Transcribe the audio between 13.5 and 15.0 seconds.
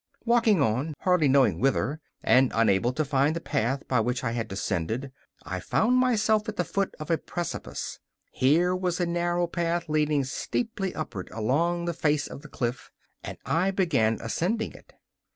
began ascending it.